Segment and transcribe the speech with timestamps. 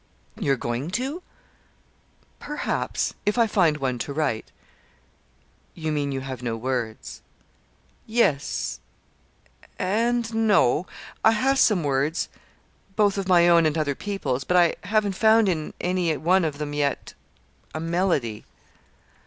[0.39, 1.21] "You're going to?"
[2.39, 4.51] "Perhaps if I find one to write."
[5.75, 7.21] "You mean you have no words?"
[8.07, 8.79] "Yes
[9.77, 10.87] and no.
[11.23, 12.29] I have some words,
[12.95, 16.57] both of my own and other people's; but I haven't found in any one of
[16.57, 17.13] them, yet
[17.75, 18.43] a melody."